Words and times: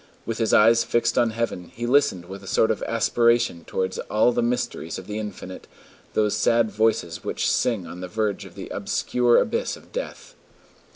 With 0.25 0.39
his 0.39 0.51
eyes 0.51 0.83
fixed 0.83 1.15
on 1.15 1.29
heaven, 1.29 1.65
he 1.75 1.85
listened 1.85 2.25
with 2.25 2.41
a 2.43 2.47
sort 2.47 2.71
of 2.71 2.81
aspiration 2.87 3.63
towards 3.65 3.99
all 4.09 4.31
the 4.31 4.41
mysteries 4.41 4.97
of 4.97 5.05
the 5.05 5.19
infinite, 5.19 5.67
those 6.15 6.35
sad 6.35 6.71
voices 6.71 7.23
which 7.23 7.47
sing 7.47 7.85
on 7.85 8.01
the 8.01 8.07
verge 8.07 8.43
of 8.43 8.55
the 8.55 8.69
obscure 8.69 9.37
abyss 9.37 9.77
of 9.77 9.91
death. 9.91 10.33